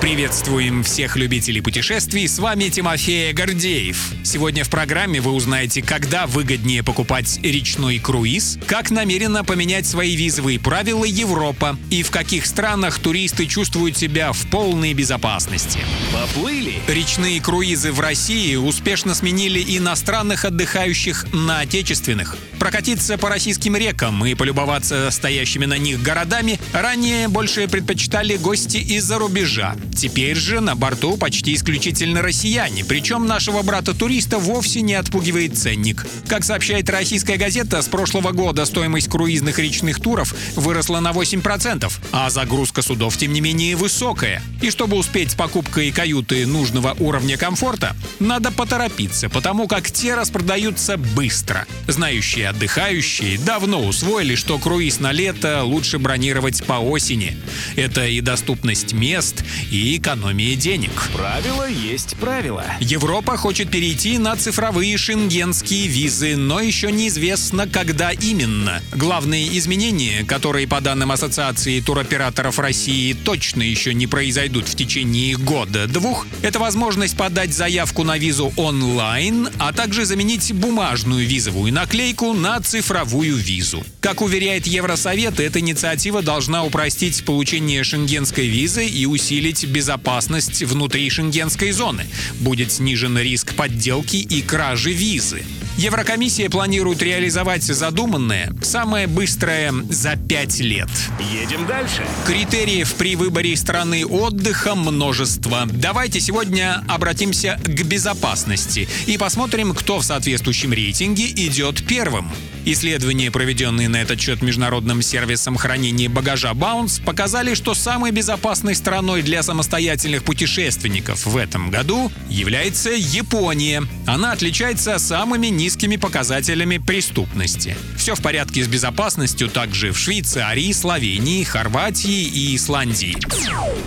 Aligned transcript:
Приветствуем 0.00 0.82
всех 0.82 1.16
любителей 1.16 1.60
путешествий, 1.60 2.26
с 2.26 2.38
вами 2.38 2.70
Тимофей 2.70 3.34
Гордеев. 3.34 4.14
Сегодня 4.24 4.64
в 4.64 4.70
программе 4.70 5.20
вы 5.20 5.32
узнаете, 5.32 5.82
когда 5.82 6.26
выгоднее 6.26 6.82
покупать 6.82 7.38
речной 7.42 7.98
круиз, 7.98 8.58
как 8.66 8.90
намеренно 8.90 9.44
поменять 9.44 9.84
свои 9.84 10.16
визовые 10.16 10.58
правила 10.58 11.04
Европа 11.04 11.76
и 11.90 12.02
в 12.02 12.10
каких 12.10 12.46
странах 12.46 12.98
туристы 12.98 13.44
чувствуют 13.44 13.98
себя 13.98 14.32
в 14.32 14.46
полной 14.46 14.94
безопасности. 14.94 15.80
Поплыли? 16.14 16.80
Речные 16.88 17.38
круизы 17.42 17.92
в 17.92 18.00
России 18.00 18.56
успешно 18.56 19.14
сменили 19.14 19.62
иностранных 19.76 20.46
отдыхающих 20.46 21.26
на 21.34 21.60
отечественных. 21.60 22.38
Прокатиться 22.60 23.16
по 23.16 23.30
российским 23.30 23.74
рекам 23.74 24.22
и 24.26 24.34
полюбоваться 24.34 25.10
стоящими 25.10 25.64
на 25.64 25.78
них 25.78 26.02
городами 26.02 26.60
ранее 26.74 27.26
больше 27.26 27.66
предпочитали 27.68 28.36
гости 28.36 28.76
из-за 28.76 29.18
рубежа. 29.18 29.76
Теперь 29.96 30.36
же 30.36 30.60
на 30.60 30.76
борту 30.76 31.16
почти 31.16 31.54
исключительно 31.54 32.20
россияне, 32.20 32.84
причем 32.84 33.26
нашего 33.26 33.62
брата-туриста 33.62 34.38
вовсе 34.38 34.82
не 34.82 34.92
отпугивает 34.92 35.56
ценник. 35.56 36.06
Как 36.28 36.44
сообщает 36.44 36.90
российская 36.90 37.38
газета, 37.38 37.80
с 37.80 37.88
прошлого 37.88 38.32
года 38.32 38.66
стоимость 38.66 39.08
круизных 39.08 39.58
речных 39.58 39.98
туров 39.98 40.34
выросла 40.54 41.00
на 41.00 41.12
8%, 41.12 41.90
а 42.12 42.28
загрузка 42.28 42.82
судов, 42.82 43.16
тем 43.16 43.32
не 43.32 43.40
менее, 43.40 43.74
высокая. 43.74 44.42
И 44.60 44.68
чтобы 44.68 44.98
успеть 44.98 45.30
с 45.30 45.34
покупкой 45.34 45.90
каюты 45.92 46.44
нужного 46.44 46.94
уровня 46.98 47.38
комфорта, 47.38 47.96
надо 48.18 48.52
поторопиться, 48.52 49.30
потому 49.30 49.66
как 49.66 49.90
те 49.90 50.14
распродаются 50.14 50.98
быстро. 50.98 51.66
Знающие 51.88 52.49
отдыхающие 52.50 53.38
давно 53.38 53.84
усвоили, 53.84 54.34
что 54.34 54.58
круиз 54.58 55.00
на 55.00 55.12
лето 55.12 55.64
лучше 55.64 55.98
бронировать 55.98 56.64
по 56.64 56.74
осени. 56.74 57.36
Это 57.76 58.06
и 58.06 58.20
доступность 58.20 58.92
мест, 58.92 59.42
и 59.70 59.96
экономия 59.96 60.56
денег. 60.56 60.90
Правило 61.14 61.68
есть 61.68 62.16
правило. 62.16 62.64
Европа 62.80 63.36
хочет 63.36 63.70
перейти 63.70 64.18
на 64.18 64.36
цифровые 64.36 64.96
шенгенские 64.98 65.86
визы, 65.86 66.36
но 66.36 66.60
еще 66.60 66.92
неизвестно, 66.92 67.68
когда 67.68 68.10
именно. 68.10 68.82
Главные 68.92 69.56
изменения, 69.58 70.24
которые, 70.24 70.66
по 70.66 70.80
данным 70.80 71.12
Ассоциации 71.12 71.80
туроператоров 71.80 72.58
России, 72.58 73.12
точно 73.12 73.62
еще 73.62 73.94
не 73.94 74.06
произойдут 74.06 74.68
в 74.68 74.74
течение 74.74 75.36
года-двух, 75.36 76.26
это 76.42 76.58
возможность 76.58 77.16
подать 77.16 77.54
заявку 77.54 78.04
на 78.04 78.18
визу 78.18 78.52
онлайн, 78.56 79.48
а 79.58 79.72
также 79.72 80.04
заменить 80.04 80.52
бумажную 80.52 81.26
визовую 81.26 81.72
наклейку 81.72 82.32
на 82.40 82.58
цифровую 82.60 83.36
визу. 83.36 83.84
Как 84.00 84.22
уверяет 84.22 84.66
Евросовет, 84.66 85.38
эта 85.40 85.60
инициатива 85.60 86.22
должна 86.22 86.64
упростить 86.64 87.22
получение 87.24 87.84
шенгенской 87.84 88.46
визы 88.46 88.86
и 88.86 89.04
усилить 89.04 89.66
безопасность 89.66 90.62
внутри 90.62 91.10
шенгенской 91.10 91.70
зоны. 91.72 92.06
Будет 92.40 92.72
снижен 92.72 93.18
риск 93.18 93.54
подделки 93.54 94.16
и 94.16 94.40
кражи 94.40 94.92
визы. 94.92 95.44
Еврокомиссия 95.80 96.50
планирует 96.50 97.00
реализовать 97.00 97.62
задуманное 97.62 98.52
самое 98.60 99.06
быстрое 99.06 99.72
за 99.88 100.14
пять 100.14 100.60
лет. 100.60 100.90
Едем 101.32 101.66
дальше. 101.66 102.06
Критериев 102.26 102.92
при 102.96 103.16
выборе 103.16 103.56
страны 103.56 104.04
отдыха 104.04 104.74
множество. 104.74 105.62
Давайте 105.72 106.20
сегодня 106.20 106.84
обратимся 106.86 107.58
к 107.64 107.82
безопасности 107.86 108.90
и 109.06 109.16
посмотрим, 109.16 109.72
кто 109.74 110.00
в 110.00 110.04
соответствующем 110.04 110.74
рейтинге 110.74 111.30
идет 111.30 111.82
первым. 111.86 112.30
Исследования, 112.64 113.30
проведенные 113.30 113.88
на 113.88 114.02
этот 114.02 114.20
счет 114.20 114.42
международным 114.42 115.02
сервисом 115.02 115.56
хранения 115.56 116.08
багажа 116.08 116.50
Bounce, 116.50 117.02
показали, 117.02 117.54
что 117.54 117.74
самой 117.74 118.10
безопасной 118.10 118.74
страной 118.74 119.22
для 119.22 119.42
самостоятельных 119.42 120.24
путешественников 120.24 121.26
в 121.26 121.36
этом 121.36 121.70
году 121.70 122.12
является 122.28 122.90
Япония. 122.90 123.82
Она 124.06 124.32
отличается 124.32 124.98
самыми 124.98 125.46
низкими 125.46 125.96
показателями 125.96 126.78
преступности. 126.78 127.76
Все 127.96 128.14
в 128.14 128.22
порядке 128.22 128.62
с 128.62 128.68
безопасностью 128.68 129.48
также 129.48 129.92
в 129.92 129.98
Швейцарии, 129.98 130.72
Словении, 130.72 131.44
Хорватии 131.44 132.24
и 132.24 132.56
Исландии. 132.56 133.16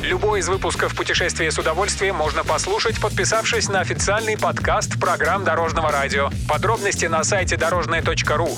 Любой 0.02 0.40
из 0.40 0.50
выпусков 0.50 0.96
«Путешествие 0.96 1.52
с 1.52 1.58
удовольствием» 1.58 2.16
можно 2.16 2.44
послушать, 2.44 3.00
подписавшись 3.00 3.70
на 3.70 3.82
официальный 3.82 4.38
подкаст 4.38 5.00
программ 5.00 5.44
Дорожного 5.44 5.92
радио. 5.92 6.30
Подробности 6.48 7.06
на 7.06 7.24
сайте 7.24 7.56
дорожное.ру. 7.58 8.58